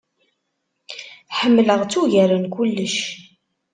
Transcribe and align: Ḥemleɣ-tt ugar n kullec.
Ḥemleɣ-tt 1.39 1.99
ugar 2.01 2.31
n 2.37 2.45
kullec. 2.55 2.97